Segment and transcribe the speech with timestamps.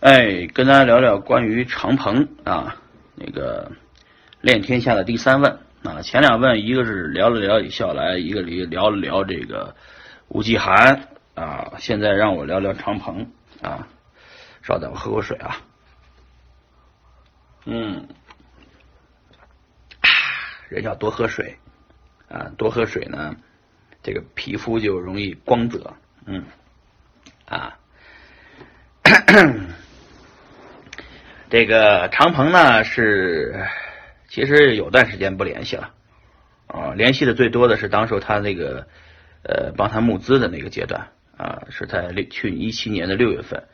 [0.00, 2.74] 哎，跟大家聊聊关于长鹏啊，
[3.14, 3.70] 那个
[4.40, 5.58] 练天下的第三问。
[5.82, 9.76] 啊，前两问一个是聊了聊李笑来，一个聊了聊这个
[10.28, 11.08] 吴继涵。
[11.34, 13.86] 啊，现在让我聊聊长鹏啊，
[14.62, 15.58] 稍等，我喝口水啊，
[17.66, 18.08] 嗯，
[20.70, 21.58] 人要多喝水
[22.30, 23.36] 啊，多喝水呢，
[24.02, 25.94] 这个皮肤就容易光泽，
[26.24, 26.42] 嗯，
[27.44, 27.76] 啊。
[31.50, 33.66] 这个长鹏呢是，
[34.28, 35.92] 其实有段时间不联系了，
[36.68, 38.86] 啊，联系的最多的是当时他那个
[39.42, 41.08] 呃帮他募资的那个阶段。
[41.36, 43.64] 啊，是在六去一七年的六月份，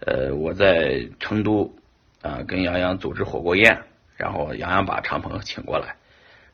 [0.00, 1.76] 呃，我在成都
[2.22, 3.82] 啊跟杨洋组织火锅宴，
[4.16, 5.96] 然后杨洋把长鹏请过来，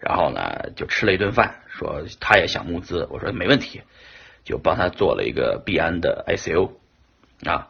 [0.01, 3.83] 然后呢就吃了一顿饭，说他也想募资，我说没问题，
[4.43, 6.73] 就帮他做了一个币安的 ICO
[7.45, 7.69] 啊，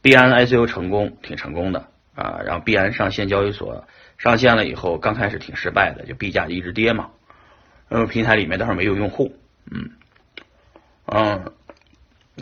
[0.00, 1.88] 币安 ICO 成功，挺成功的。
[2.14, 3.84] 啊，然后币安上线交易所
[4.18, 7.10] 上线了以后，刚开始挺失败的，就币价一直跌嘛。
[7.90, 9.36] 因为平台里面当时没有用户，
[9.70, 9.90] 嗯，
[11.06, 11.52] 嗯，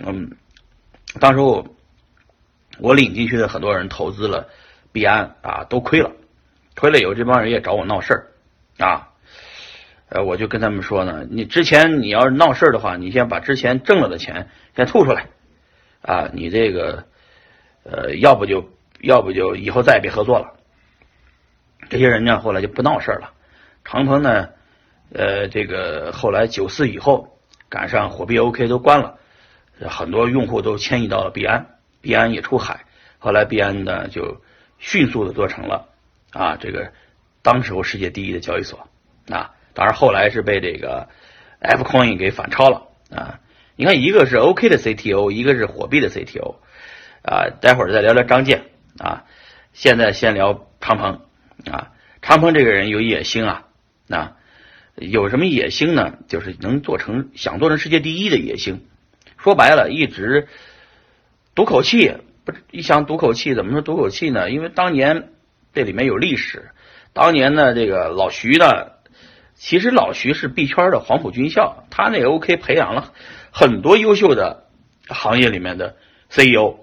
[0.04, 0.36] 嗯，
[1.20, 1.66] 当时我
[2.78, 4.48] 我领进去的很多人投资了
[4.92, 6.12] 币安啊，都亏了，
[6.76, 8.26] 亏了以后这帮人也找我闹事儿
[8.78, 9.08] 啊，
[10.10, 15.26] 呃，我就跟他们说呢，你之前你要是闹事儿的话，你先把之前挣了的钱先吐出来
[16.02, 17.04] 啊，你这个
[17.84, 18.70] 呃，要不就。
[19.02, 20.54] 要不就以后再也别合作了。
[21.90, 23.32] 这些人呢，后来就不闹事了。
[23.84, 24.48] 长鹏呢，
[25.12, 27.36] 呃，这个后来九四以后，
[27.68, 29.18] 赶上火币 OK 都关了，
[29.90, 31.66] 很多用户都迁移到了币安，
[32.00, 32.84] 币安也出海。
[33.18, 34.40] 后来币安呢，就
[34.78, 35.88] 迅速的做成了
[36.32, 36.92] 啊，这个
[37.42, 38.88] 当时候世界第一的交易所
[39.28, 39.50] 啊。
[39.74, 41.08] 当然后来是被这个
[41.58, 43.40] F Coin 给反超了啊。
[43.74, 46.56] 你看，一个是 OK 的 CTO，一个是火币的 CTO
[47.22, 47.50] 啊。
[47.60, 48.71] 待会儿再聊聊张健。
[48.98, 49.24] 啊，
[49.72, 51.20] 现在先聊长鹏
[51.72, 53.64] 啊，长鹏这个人有野心啊，
[54.08, 54.36] 啊
[54.94, 56.14] 有什么野心呢？
[56.28, 58.86] 就是能做成想做成世界第一的野心。
[59.38, 60.48] 说白了，一直
[61.54, 62.14] 赌口气，
[62.44, 64.50] 不一想赌口气，怎么说赌口气呢？
[64.50, 65.30] 因为当年
[65.72, 66.70] 这里面有历史，
[67.12, 68.92] 当年呢，这个老徐呢，
[69.54, 73.12] 其实老徐是币圈的黄埔军校，他那个 OK 培养了
[73.50, 74.66] 很多优秀的
[75.08, 75.96] 行业里面的
[76.28, 76.80] CEO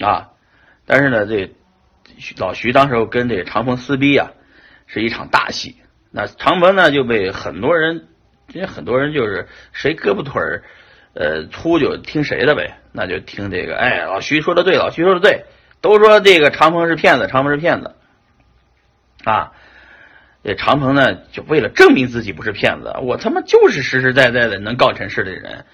[0.00, 0.32] 啊。
[0.86, 1.52] 但是呢，这
[2.38, 4.30] 老徐当时候跟这长鹏撕逼啊，
[4.86, 5.76] 是一场大戏。
[6.10, 8.06] 那长鹏呢就被很多人，
[8.52, 10.62] 因为很多人就是谁胳膊腿儿
[11.14, 13.76] 呃粗就听谁的呗，那就听这个。
[13.76, 15.44] 哎，老徐说的对，老徐说的对，
[15.80, 17.96] 都说这个长鹏是骗子，长鹏是骗子
[19.24, 19.52] 啊。
[20.44, 25.64] 这长鹏呢就为了证明自己不是骗子，我他妈就是实实在在的能干成事的人，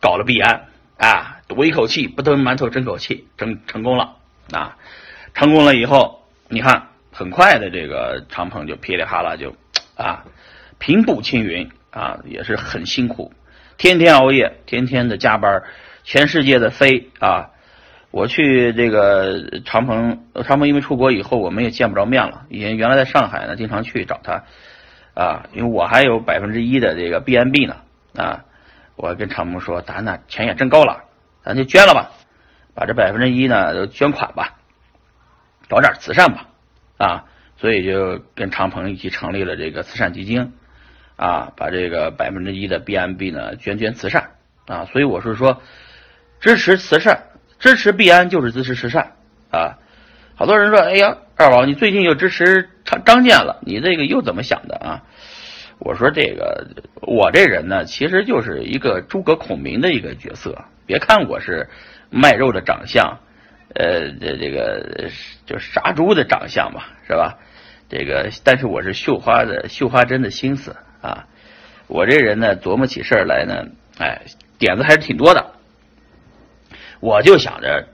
[0.00, 0.66] 搞了币安
[0.98, 4.16] 啊，赌一口气不吞馒头争口气，成成功了。
[4.50, 4.76] 啊，
[5.34, 9.54] 成功了以后，你看很快的这个长鹏就噼里啪啦就
[9.96, 10.24] 啊
[10.78, 13.32] 平步青云啊，也是很辛苦，
[13.78, 15.62] 天天熬夜，天天的加班，
[16.04, 17.50] 全世界的飞啊。
[18.10, 22.42] 我去这个长鹏，长鹏因为出国以后，我们也见不着面了。
[22.50, 24.44] 以前原来在上海呢，经常去找他
[25.14, 27.76] 啊，因为我还有百分之一的这个 BNB 呢
[28.16, 28.44] 啊。
[28.96, 31.04] 我跟长鹏说，咱那钱也挣够了，
[31.42, 32.10] 咱就捐了吧。
[32.74, 34.58] 把这百分之一呢都捐款吧，
[35.68, 36.48] 搞点慈善吧，
[36.98, 37.24] 啊，
[37.56, 40.52] 所以就跟长鹏一起成立了这个慈善基金，
[41.16, 44.30] 啊，把这个百分之一的 BNB 呢捐捐慈善，
[44.66, 45.60] 啊，所以我是说
[46.40, 47.24] 支持慈善，
[47.58, 49.12] 支持币安就是支持慈善，
[49.50, 49.78] 啊，
[50.34, 55.02] 好多人说，哎呀，二宝你最近又支持张张健了，你这个又怎么想的啊？
[55.78, 56.68] 我说这个
[57.00, 61.68] 我这人呢，其实就是一个诸葛孔明的一个角色，别看我是。
[62.14, 63.20] 卖肉的长相，
[63.74, 65.08] 呃，这这个
[65.46, 67.38] 就杀猪的长相吧，是吧？
[67.88, 71.26] 这个，但是我是绣花的绣花针的心思啊。
[71.86, 73.64] 我这人呢，琢磨起事儿来呢，
[73.96, 74.20] 哎，
[74.58, 75.54] 点子还是挺多的。
[77.00, 77.88] 我就想着，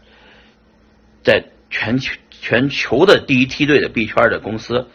[1.22, 4.88] 在全球全球的第一梯队的币圈的公司，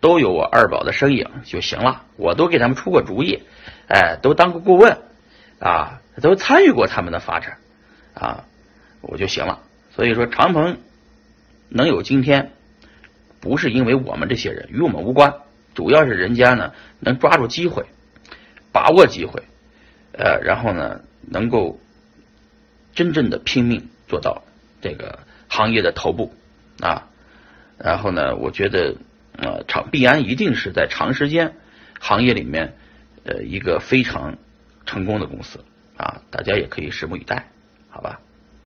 [0.00, 2.02] 都有我二宝的身影就行了。
[2.16, 3.44] 我都给他们出过主意，
[3.86, 4.98] 哎，都当过顾问
[5.58, 7.58] 啊，都参与过他们的发展
[8.14, 8.44] 啊。
[9.02, 10.78] 我就行了，所以说长鹏
[11.68, 12.52] 能有今天，
[13.40, 15.34] 不是因为我们这些人与我们无关，
[15.74, 17.86] 主要是人家呢能抓住机会，
[18.72, 19.44] 把握机会，
[20.12, 21.78] 呃，然后呢能够
[22.94, 24.42] 真正的拼命做到
[24.80, 26.34] 这个行业的头部
[26.80, 27.08] 啊，
[27.78, 28.96] 然后呢，我觉得
[29.38, 31.54] 呃长必安一定是在长时间
[32.00, 32.74] 行业里面
[33.24, 34.36] 呃一个非常
[34.86, 35.62] 成功的公司
[35.96, 37.44] 啊，大家也可以拭目以待，
[37.90, 38.18] 好吧。